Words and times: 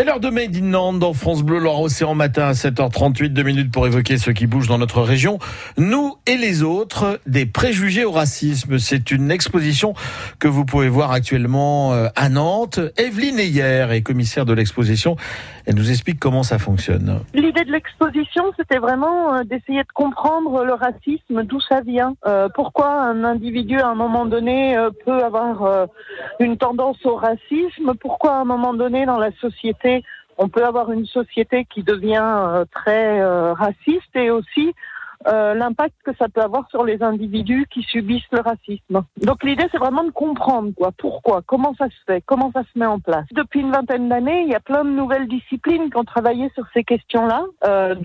C'est 0.00 0.06
l'heure 0.06 0.18
de 0.18 0.30
Made 0.30 0.56
in 0.56 0.62
Nantes 0.62 0.98
dans 0.98 1.12
France 1.12 1.42
Bleu, 1.42 1.58
Loire 1.58 1.78
Océan 1.78 2.14
matin 2.14 2.44
à 2.44 2.52
7h38, 2.52 3.34
deux 3.34 3.42
minutes 3.42 3.70
pour 3.70 3.86
évoquer 3.86 4.16
ce 4.16 4.30
qui 4.30 4.46
bouge 4.46 4.66
dans 4.66 4.78
notre 4.78 5.02
région. 5.02 5.38
Nous 5.76 6.16
et 6.26 6.38
les 6.38 6.62
autres, 6.62 7.20
des 7.26 7.44
préjugés 7.44 8.06
au 8.06 8.10
racisme. 8.10 8.78
C'est 8.78 9.10
une 9.10 9.30
exposition 9.30 9.92
que 10.38 10.48
vous 10.48 10.64
pouvez 10.64 10.88
voir 10.88 11.12
actuellement 11.12 11.92
euh, 11.92 12.06
à 12.16 12.30
Nantes. 12.30 12.80
Evelyne 12.96 13.38
Heyer 13.38 13.88
est 13.90 14.00
commissaire 14.00 14.46
de 14.46 14.54
l'exposition. 14.54 15.16
Elle 15.66 15.74
nous 15.74 15.90
explique 15.90 16.18
comment 16.18 16.44
ça 16.44 16.58
fonctionne. 16.58 17.20
L'idée 17.34 17.64
de 17.64 17.70
l'exposition, 17.70 18.44
c'était 18.56 18.78
vraiment 18.78 19.34
euh, 19.34 19.44
d'essayer 19.44 19.82
de 19.82 19.92
comprendre 19.92 20.64
le 20.64 20.72
racisme, 20.72 21.42
d'où 21.42 21.60
ça 21.60 21.82
vient, 21.82 22.14
euh, 22.26 22.48
pourquoi 22.54 22.90
un 23.02 23.22
individu 23.22 23.78
à 23.78 23.88
un 23.88 23.94
moment 23.94 24.24
donné 24.24 24.78
peut 25.04 25.22
avoir 25.22 25.88
une 26.38 26.56
tendance 26.56 27.04
au 27.04 27.16
racisme, 27.16 27.92
pourquoi 28.00 28.36
à 28.36 28.40
un 28.40 28.44
moment 28.44 28.72
donné 28.72 29.04
dans 29.04 29.18
la 29.18 29.30
société 29.42 29.89
on 30.40 30.48
peut 30.48 30.64
avoir 30.64 30.90
une 30.90 31.06
société 31.06 31.66
qui 31.66 31.82
devient 31.82 32.24
euh, 32.24 32.64
très 32.72 33.20
euh, 33.20 33.52
raciste 33.52 34.14
et 34.14 34.30
aussi 34.30 34.72
euh, 35.28 35.52
l'impact 35.52 35.94
que 36.02 36.12
ça 36.16 36.30
peut 36.30 36.40
avoir 36.40 36.66
sur 36.70 36.82
les 36.82 37.02
individus 37.02 37.66
qui 37.70 37.82
subissent 37.82 38.32
le 38.32 38.40
racisme. 38.40 39.02
Donc 39.18 39.44
l'idée 39.44 39.66
c'est 39.70 39.76
vraiment 39.76 40.02
de 40.02 40.10
comprendre 40.10 40.72
quoi, 40.74 40.92
pourquoi, 40.96 41.42
comment 41.44 41.74
ça 41.76 41.88
se 41.88 42.04
fait, 42.06 42.22
comment 42.24 42.50
ça 42.54 42.62
se 42.62 42.78
met 42.78 42.86
en 42.86 43.00
place. 43.00 43.26
Depuis 43.32 43.60
une 43.60 43.70
vingtaine 43.70 44.08
d'années, 44.08 44.44
il 44.44 44.48
y 44.48 44.54
a 44.54 44.60
plein 44.60 44.82
de 44.82 44.88
nouvelles 44.88 45.28
disciplines 45.28 45.90
qui 45.90 45.96
ont 45.98 46.04
travaillé 46.04 46.50
sur 46.54 46.64
ces 46.72 46.84
questions-là, 46.84 47.44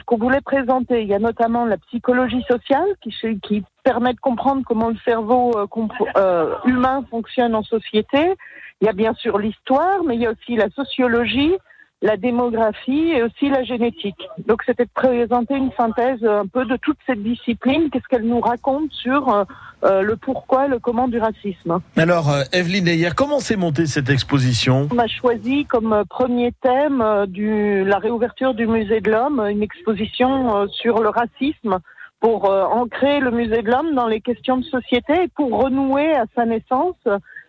qu'on 0.05 0.17
voulait 0.17 0.41
présenter. 0.41 1.03
Il 1.03 1.07
y 1.07 1.13
a 1.13 1.19
notamment 1.19 1.63
la 1.63 1.77
psychologie 1.77 2.43
sociale 2.49 2.87
qui, 3.01 3.15
qui 3.43 3.63
permet 3.85 4.11
de 4.11 4.19
comprendre 4.19 4.63
comment 4.67 4.89
le 4.89 4.97
cerveau 5.05 5.53
humain 6.65 7.05
fonctionne 7.09 7.55
en 7.55 7.63
société. 7.63 8.33
Il 8.81 8.87
y 8.87 8.89
a 8.89 8.93
bien 8.93 9.13
sûr 9.13 9.37
l'histoire, 9.37 10.03
mais 10.05 10.15
il 10.15 10.21
y 10.21 10.25
a 10.25 10.31
aussi 10.31 10.57
la 10.57 10.69
sociologie, 10.71 11.55
la 12.01 12.17
démographie 12.17 13.11
et 13.11 13.23
aussi 13.23 13.49
la 13.49 13.63
génétique. 13.63 14.27
Donc 14.47 14.61
c'était 14.65 14.85
de 14.85 14.89
présenter 14.93 15.55
une 15.55 15.71
synthèse 15.77 16.23
un 16.23 16.45
peu 16.45 16.65
de 16.65 16.77
toute 16.77 16.97
cette 17.05 17.23
discipline, 17.23 17.89
qu'est-ce 17.89 18.07
qu'elle 18.07 18.27
nous 18.27 18.41
raconte 18.41 18.91
sur 18.91 19.29
euh, 19.29 19.43
euh, 19.83 20.01
le 20.01 20.15
pourquoi, 20.15 20.67
le 20.67 20.79
comment 20.79 21.07
du 21.07 21.17
racisme? 21.17 21.79
Alors 21.97 22.29
euh, 22.29 22.43
Evelyne 22.51 22.89
comment 23.15 23.39
s'est 23.39 23.55
montée 23.55 23.85
cette 23.85 24.09
exposition? 24.09 24.87
On 24.91 24.99
a 24.99 25.07
choisi 25.07 25.65
comme 25.65 26.03
premier 26.09 26.51
thème 26.61 27.25
du, 27.27 27.83
la 27.85 27.97
réouverture 27.97 28.53
du 28.53 28.67
musée 28.67 29.01
de 29.01 29.11
l'homme, 29.11 29.39
une 29.39 29.63
exposition 29.63 30.67
sur 30.67 31.01
le 31.01 31.09
racisme 31.09 31.79
pour 32.19 32.49
ancrer 32.49 33.19
le 33.19 33.31
musée 33.31 33.61
de 33.61 33.69
l'homme 33.69 33.93
dans 33.93 34.07
les 34.07 34.21
questions 34.21 34.57
de 34.57 34.63
société 34.63 35.13
et 35.13 35.27
pour 35.35 35.61
renouer 35.61 36.13
à 36.15 36.25
sa 36.35 36.45
naissance 36.45 36.95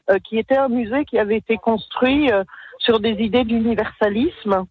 euh, 0.09 0.19
qui 0.21 0.39
était 0.39 0.57
un 0.57 0.69
musée 0.69 1.05
qui 1.05 1.19
avait 1.19 1.37
été 1.37 1.57
construit 1.57 2.31
euh, 2.31 2.45
sur 2.87 3.01
des 3.01 3.17
idées 3.23 3.45
d'universalisme. 3.45 4.65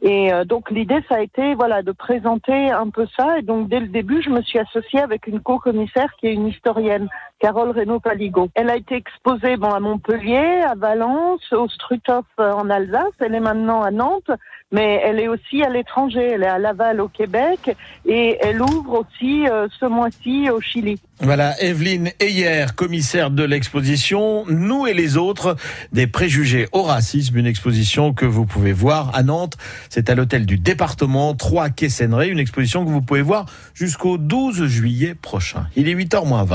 Et 0.00 0.32
euh, 0.32 0.44
donc 0.44 0.70
l'idée, 0.70 1.00
ça 1.08 1.16
a 1.16 1.20
été 1.20 1.54
voilà 1.54 1.82
de 1.82 1.90
présenter 1.90 2.70
un 2.70 2.88
peu 2.88 3.06
ça. 3.18 3.38
Et 3.38 3.42
donc 3.42 3.68
dès 3.68 3.80
le 3.80 3.88
début, 3.88 4.22
je 4.22 4.30
me 4.30 4.42
suis 4.42 4.58
associée 4.58 5.00
avec 5.00 5.26
une 5.26 5.40
co-commissaire 5.40 6.12
qui 6.20 6.28
est 6.28 6.34
une 6.34 6.48
historienne, 6.48 7.08
Carole 7.40 7.70
Reynaud-Paligo. 7.70 8.48
Elle 8.54 8.70
a 8.70 8.76
été 8.76 8.94
exposée 8.94 9.56
bon 9.56 9.70
à 9.70 9.80
Montpellier, 9.80 10.62
à 10.62 10.74
Valence, 10.76 11.52
au 11.52 11.68
Struthof 11.68 12.26
en 12.38 12.70
Alsace. 12.70 13.12
Elle 13.18 13.34
est 13.34 13.40
maintenant 13.40 13.82
à 13.82 13.90
Nantes, 13.90 14.30
mais 14.70 15.00
elle 15.04 15.18
est 15.18 15.28
aussi 15.28 15.62
à 15.64 15.68
l'étranger. 15.68 16.30
Elle 16.34 16.44
est 16.44 16.46
à 16.46 16.58
Laval 16.58 17.00
au 17.00 17.08
Québec 17.08 17.76
et 18.06 18.38
elle 18.40 18.62
ouvre 18.62 19.04
aussi 19.04 19.46
ce 19.80 19.86
mois-ci 19.86 20.48
au 20.50 20.60
Chili. 20.60 21.00
Voilà, 21.20 21.60
Evelyne 21.60 22.12
Heyer, 22.20 22.66
commissaire 22.76 23.32
de 23.32 23.42
l'exposition 23.42 24.44
Nous 24.46 24.86
et 24.86 24.94
les 24.94 25.16
autres, 25.16 25.56
des 25.90 26.06
préjugés 26.06 26.68
au 26.70 26.82
racisme, 26.82 27.36
une 27.38 27.46
exposition 27.46 28.14
que 28.14 28.24
vous 28.24 28.46
pouvez 28.46 28.72
voir 28.72 29.10
à 29.16 29.24
Nantes. 29.24 29.56
C'est 29.90 30.10
à 30.10 30.14
l'hôtel 30.14 30.46
du 30.46 30.58
département 30.58 31.34
3 31.34 31.70
quai 31.70 31.88
une 32.28 32.38
exposition 32.38 32.84
que 32.84 32.90
vous 32.90 33.02
pouvez 33.02 33.22
voir 33.22 33.46
jusqu'au 33.74 34.18
12 34.18 34.66
juillet 34.66 35.14
prochain. 35.14 35.66
Il 35.76 35.88
est 35.88 35.94
8h 35.94 36.26
moins 36.26 36.44
20. 36.44 36.46